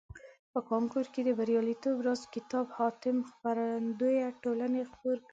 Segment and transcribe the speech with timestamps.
[0.51, 5.29] په کانکور کې د بریالیتوب راز کتاب حاتم خپرندویه ټولني خپور کړیده.